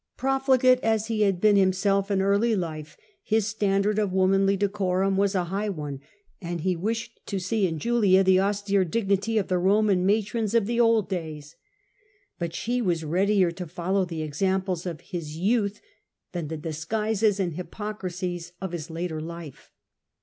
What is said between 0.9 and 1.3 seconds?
he